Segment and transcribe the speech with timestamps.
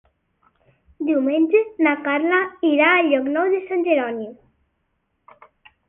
[1.09, 2.41] Diumenge na Carla
[2.73, 4.31] irà a Llocnou de Sant Jeroni.